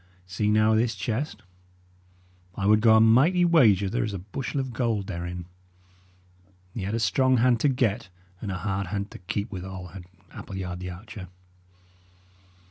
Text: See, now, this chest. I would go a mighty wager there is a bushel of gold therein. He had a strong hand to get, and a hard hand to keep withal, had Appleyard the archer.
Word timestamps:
See, 0.25 0.49
now, 0.49 0.73
this 0.73 0.95
chest. 0.95 1.43
I 2.55 2.65
would 2.65 2.81
go 2.81 2.95
a 2.95 2.99
mighty 2.99 3.45
wager 3.45 3.87
there 3.87 4.03
is 4.03 4.15
a 4.15 4.17
bushel 4.17 4.59
of 4.59 4.73
gold 4.73 5.05
therein. 5.05 5.45
He 6.73 6.81
had 6.81 6.95
a 6.95 6.99
strong 6.99 7.37
hand 7.37 7.59
to 7.59 7.69
get, 7.69 8.09
and 8.41 8.51
a 8.51 8.57
hard 8.57 8.87
hand 8.87 9.11
to 9.11 9.19
keep 9.19 9.51
withal, 9.51 9.89
had 9.89 10.05
Appleyard 10.31 10.79
the 10.79 10.89
archer. 10.89 11.27